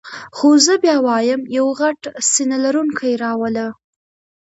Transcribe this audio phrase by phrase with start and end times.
[0.35, 1.99] خو زه بیا وایم یو غټ
[2.31, 3.67] سینه لرونکی را وله.